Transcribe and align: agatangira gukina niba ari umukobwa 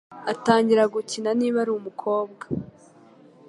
agatangira 0.31 0.83
gukina 0.93 1.29
niba 1.39 1.57
ari 1.63 1.71
umukobwa 1.73 2.43